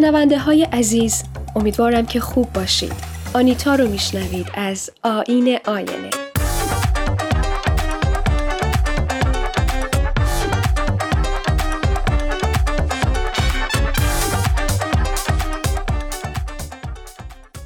[0.00, 1.22] شنونده های عزیز
[1.56, 2.92] امیدوارم که خوب باشید.
[3.34, 6.10] آنیتا رو میشنوید از آین آینه.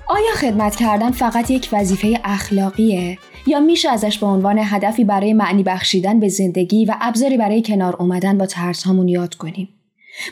[0.08, 5.62] آیا خدمت کردن فقط یک وظیفه اخلاقیه؟ یا میشه ازش به عنوان هدفی برای معنی
[5.62, 9.68] بخشیدن به زندگی و ابزاری برای کنار اومدن با ترس همون یاد کنیم؟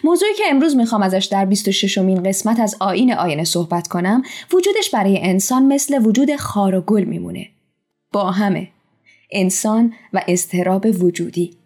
[0.04, 4.90] موضوعی که امروز می‌خوام ازش در 26 مین قسمت از آین آینه صحبت کنم وجودش
[4.90, 7.48] برای انسان مثل وجود خار و گل میمونه.
[8.12, 8.68] با همه.
[9.32, 11.56] انسان و استراب وجودی.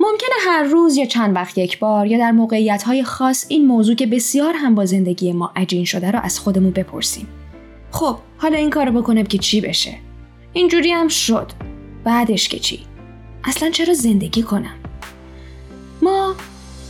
[0.00, 4.06] ممکنه هر روز یا چند وقت یک بار یا در موقعیت خاص این موضوع که
[4.06, 7.28] بسیار هم با زندگی ما عجین شده رو از خودمون بپرسیم.
[7.90, 9.94] خب حالا این کارو بکنم که چی بشه؟
[10.52, 11.52] اینجوری هم شد.
[12.04, 12.80] بعدش که چی؟
[13.44, 14.74] اصلا چرا زندگی کنم؟
[16.02, 16.34] ما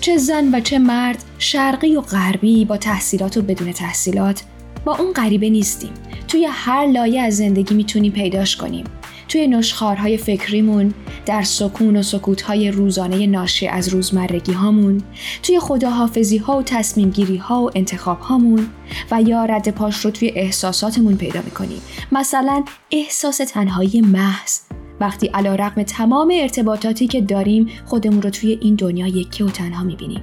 [0.00, 4.42] چه زن و چه مرد شرقی و غربی با تحصیلات و بدون تحصیلات
[4.84, 5.90] با اون غریبه نیستیم.
[6.28, 8.84] توی هر لایه از زندگی می‌تونیم پیداش کنیم.
[9.28, 10.94] توی نشخارهای فکریمون
[11.26, 15.02] در سکون و سکوتهای روزانه ناشی از روزمرگی هامون
[15.42, 18.66] توی خداحافظی ها و تصمیم گیری ها و انتخاب هامون
[19.10, 21.80] و یا رد پاش رو توی احساساتمون پیدا می‌کنیم.
[22.12, 24.60] مثلا احساس تنهایی محض.
[25.00, 29.84] وقتی علا رقم تمام ارتباطاتی که داریم خودمون رو توی این دنیا یکی و تنها
[29.84, 30.22] می‌بینیم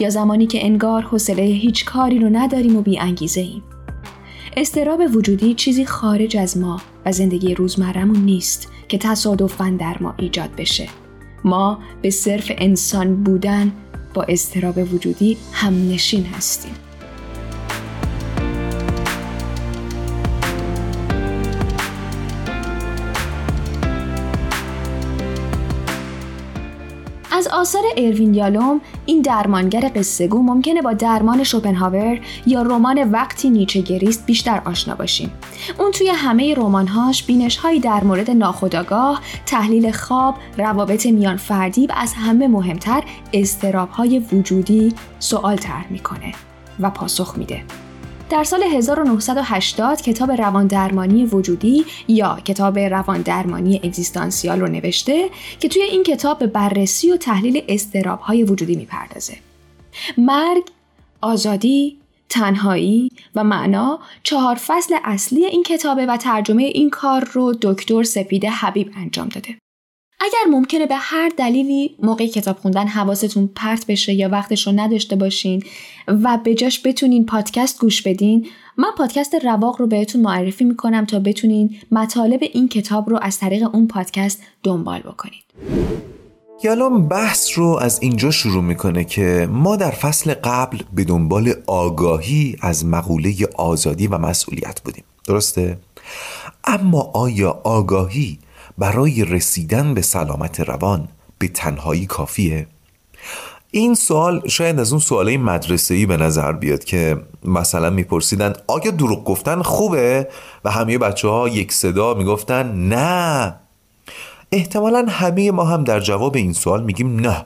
[0.00, 3.62] یا زمانی که انگار حوصله هیچ کاری رو نداریم و بی انگیزه ایم.
[4.56, 10.50] استراب وجودی چیزی خارج از ما و زندگی روزمرمون نیست که تصادفاً در ما ایجاد
[10.58, 10.88] بشه.
[11.44, 13.72] ما به صرف انسان بودن
[14.14, 16.72] با استراب وجودی هم نشین هستیم.
[27.42, 33.80] از آثار اروین یالوم این درمانگر قصهگو ممکنه با درمان شوپنهاور یا رمان وقتی نیچه
[33.80, 35.32] گریست بیشتر آشنا باشیم.
[35.78, 42.12] اون توی همه رمانهاش بینشهایی در مورد ناخودآگاه، تحلیل خواب، روابط میان فردی و از
[42.14, 46.32] همه مهمتر استرابهای وجودی سوال طرح می‌کنه
[46.80, 47.62] و پاسخ میده.
[48.32, 55.28] در سال 1980 کتاب روان درمانی وجودی یا کتاب روان درمانی اگزیستانسیال رو نوشته
[55.60, 59.36] که توی این کتاب به بررسی و تحلیل استراب های وجودی می‌پردازه.
[60.18, 60.62] مرگ،
[61.20, 61.98] آزادی،
[62.28, 68.50] تنهایی و معنا چهار فصل اصلی این کتابه و ترجمه این کار رو دکتر سپیده
[68.50, 69.61] حبیب انجام داده.
[70.22, 75.16] اگر ممکنه به هر دلیلی موقع کتاب خوندن حواستون پرت بشه یا وقتش رو نداشته
[75.16, 75.62] باشین
[76.08, 78.46] و به جاش بتونین پادکست گوش بدین
[78.76, 83.74] من پادکست رواق رو بهتون معرفی می‌کنم تا بتونین مطالب این کتاب رو از طریق
[83.74, 85.44] اون پادکست دنبال بکنید
[86.64, 92.56] یالوم بحث رو از اینجا شروع می‌کنه که ما در فصل قبل به دنبال آگاهی
[92.60, 95.78] از مقوله آزادی و مسئولیت بودیم درسته؟
[96.64, 98.38] اما آیا آگاهی
[98.78, 102.66] برای رسیدن به سلامت روان به تنهایی کافیه؟
[103.70, 109.24] این سوال شاید از اون سوالای مدرسه‌ای به نظر بیاد که مثلا میپرسیدن آیا دروغ
[109.24, 110.28] گفتن خوبه؟
[110.64, 113.54] و همه بچه ها یک صدا می‌گفتن نه.
[114.52, 117.44] احتمالا همه ما هم در جواب این سوال میگیم نه.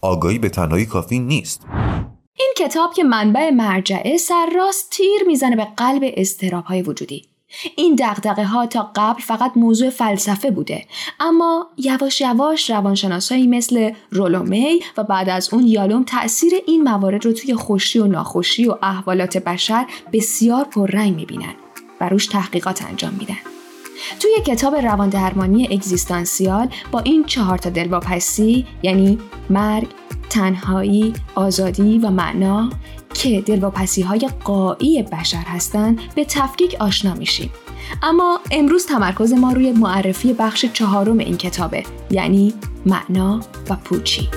[0.00, 1.60] آگاهی به تنهایی کافی نیست.
[2.34, 7.31] این کتاب که منبع مرجعه سرراست تیر می‌زنه به قلب استراب های وجودی.
[7.76, 10.86] این دقدقه ها تا قبل فقط موضوع فلسفه بوده
[11.20, 17.32] اما یواش یواش روانشناسایی مثل رولومی و بعد از اون یالوم تاثیر این موارد رو
[17.32, 21.54] توی خوشی و ناخوشی و احوالات بشر بسیار پررنگ می‌بینن
[22.00, 23.36] و روش تحقیقات انجام میدن.
[24.20, 29.18] توی کتاب روان درمانی اگزیستانسیال با این چهار تا دلواپسی یعنی
[29.50, 29.88] مرگ،
[30.30, 32.70] تنهایی، آزادی و معنا
[33.14, 37.50] که دلواپسی های قایی بشر هستند به تفکیک آشنا میشیم.
[38.02, 42.54] اما امروز تمرکز ما روی معرفی بخش چهارم این کتابه یعنی
[42.86, 43.40] معنا
[43.70, 44.28] و پوچی.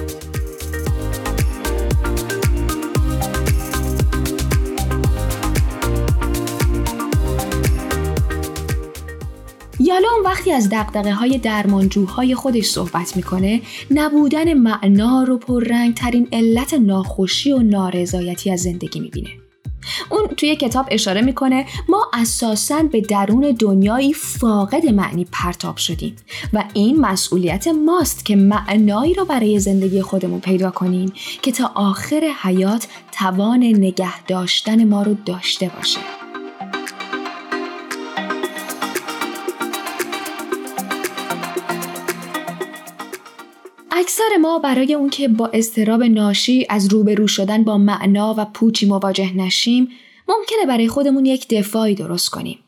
[9.95, 13.61] یالوم وقتی از دقدقه های درمانجوهای خودش صحبت می‌کنه
[13.91, 19.29] نبودن معنا رو پررنگ ترین علت ناخوشی و نارضایتی از زندگی می‌بینه.
[20.09, 26.15] اون توی کتاب اشاره می‌کنه ما اساسا به درون دنیایی فاقد معنی پرتاب شدیم
[26.53, 32.33] و این مسئولیت ماست که معنایی رو برای زندگی خودمون پیدا کنیم که تا آخر
[32.41, 36.24] حیات توان نگه داشتن ما رو داشته باشه.
[44.05, 48.85] اکثر ما برای اون که با استراب ناشی از روبرو شدن با معنا و پوچی
[48.85, 49.87] مواجه نشیم
[50.27, 52.59] ممکنه برای خودمون یک دفاعی درست کنیم.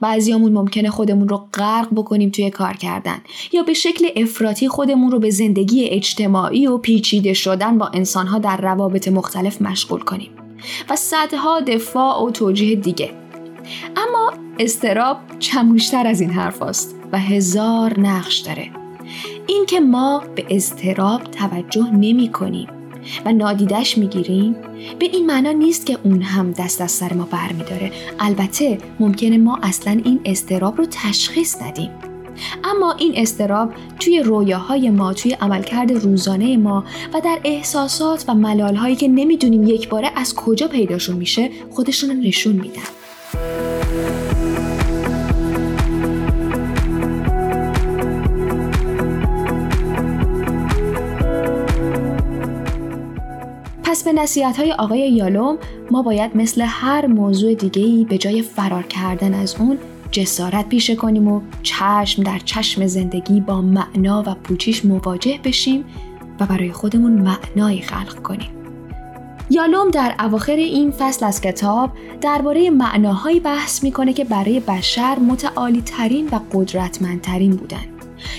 [0.00, 3.18] بعضیامون ممکنه خودمون رو غرق بکنیم توی کار کردن
[3.52, 8.56] یا به شکل افراطی خودمون رو به زندگی اجتماعی و پیچیده شدن با انسانها در
[8.56, 10.30] روابط مختلف مشغول کنیم
[10.90, 13.10] و صدها دفاع و توجیه دیگه
[13.96, 18.81] اما استراب چموشتر از این حرف است و هزار نقش داره
[19.46, 22.68] این که ما به استراب توجه نمی کنیم
[23.24, 24.56] و نادیدش می‌گیریم
[24.98, 29.58] به این معنا نیست که اون هم دست از سر ما برمیداره البته ممکنه ما
[29.62, 31.90] اصلا این استراب رو تشخیص ندیم.
[32.64, 36.84] اما این استراب توی رویاهای ما توی عملکرد روزانه ما
[37.14, 42.52] و در احساسات و ملالهایی که نمی‌دونیم یک باره از کجا پیداشون میشه خودشون نشون
[42.52, 43.01] میدن.
[54.12, 55.58] نصیحت های آقای یالوم
[55.90, 59.78] ما باید مثل هر موضوع دیگهی به جای فرار کردن از اون
[60.10, 65.84] جسارت پیشه کنیم و چشم در چشم زندگی با معنا و پوچیش مواجه بشیم
[66.40, 68.50] و برای خودمون معنایی خلق کنیم.
[69.50, 75.82] یالوم در اواخر این فصل از کتاب درباره معناهایی بحث می‌کنه که برای بشر متعالی
[75.82, 77.84] ترین و قدرتمندترین بودن.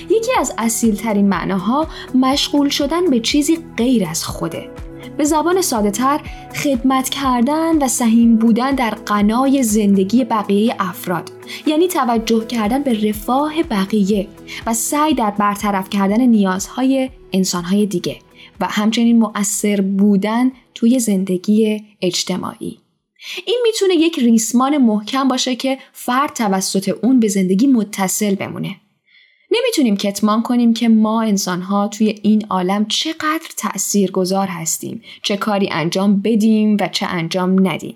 [0.09, 4.69] یکی از اصیل ترین معناها مشغول شدن به چیزی غیر از خوده
[5.17, 6.21] به زبان ساده تر
[6.63, 11.31] خدمت کردن و سهیم بودن در قنای زندگی بقیه افراد.
[11.67, 14.27] یعنی توجه کردن به رفاه بقیه
[14.65, 18.17] و سعی در برطرف کردن نیازهای انسانهای دیگه
[18.59, 22.79] و همچنین مؤثر بودن توی زندگی اجتماعی.
[23.45, 28.75] این می‌تونه یک ریسمان محکم باشه که فرد توسط اون به زندگی متصل بمونه.
[29.53, 35.69] نمی‌تونیم کتمان کنیم که ما انسانها توی این عالم چقدر تأثیر گذار هستیم چه کاری
[35.71, 37.95] انجام بدیم و چه انجام ندیم.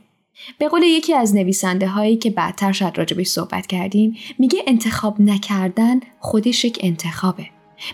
[0.60, 6.00] به قول یکی از نویسنده هایی که بعدتر شاید راجبش صحبت کردیم میگه انتخاب نکردن
[6.20, 7.46] خودش یک انتخابه.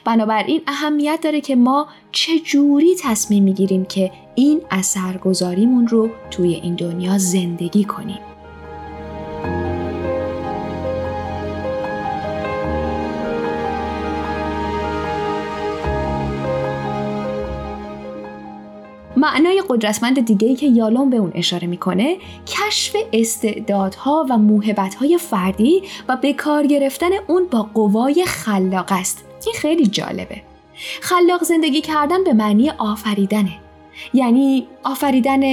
[0.06, 6.76] بنابراین اهمیت داره که ما چه جوری تصمیم می‌گیریم که این اثرگذاریمون رو توی این
[6.76, 8.20] دنیا زندگی کنیم.
[19.24, 22.18] معنای قدرتمند دیگه که یالون به اون اشاره می‌کنه
[22.48, 29.26] کشف استعدادها و موهبتهای فردی و به کار گرفتن اون با قوای خلاق است.
[29.46, 30.42] این خیلی جالبه.
[31.02, 33.60] خلاق زندگی کردن به معنی آفریدنه.
[34.14, 35.44] یعنی آفریدن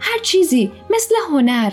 [0.00, 1.72] هر چیزی مثل هنر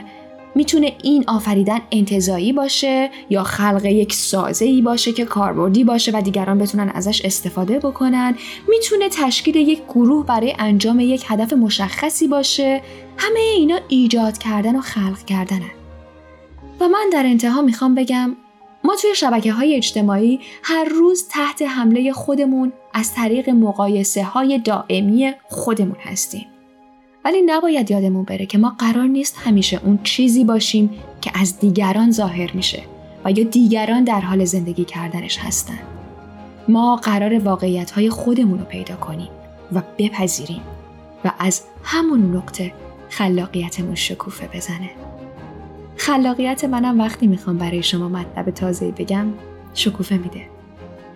[0.57, 6.21] می‌تونه این آفریدن انتظایی باشه یا خلق یک سازه ای باشه که کاربردی باشه و
[6.21, 8.36] دیگران بتونن ازش استفاده بکنن.
[8.68, 12.81] می‌تونه تشکیل یک گروه برای انجام یک هدف مشخصی باشه.
[13.18, 15.71] همه اینا ایجاد کردن و خلق کردنن.
[16.80, 18.36] و من در انتها می‌خوام بگم
[18.83, 25.31] ما توی شبکه های اجتماعی هر روز تحت حمله خودمون از طریق مقایسه های دائمی
[25.50, 26.45] خودمون هستیم.
[27.27, 30.90] ولی نباید یادمون بره که ما قرار نیست همیشه اون چیزی باشیم
[31.21, 32.83] که از دیگران ظاهر میشه
[33.25, 35.80] و یا دیگران در حال زندگی کردنش هستن.
[36.68, 39.28] ما قرار واقعیت های خودمون رو پیدا کنیم
[39.73, 40.61] و بپذیریم
[41.25, 42.73] و از همون نقطه
[43.09, 44.90] خلاقیتمون شکوفه بزنه.
[45.97, 49.25] خلاقیت منم وقتی می‌خوام برای شما مطلب تازه بگم
[49.73, 50.42] شکوفه میده.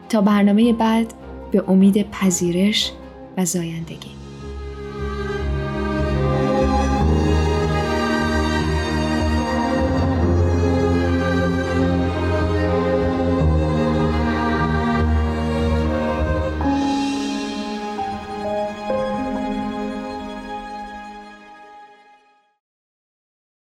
[0.10, 1.14] تا برنامه بعد
[1.52, 2.92] به امید پذیرش
[3.38, 4.21] و زایندگی.